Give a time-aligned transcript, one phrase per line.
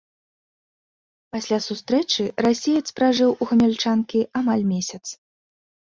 [1.35, 5.05] Пасля сустрэчы расеец пражыў у гамяльчанкі амаль месяц.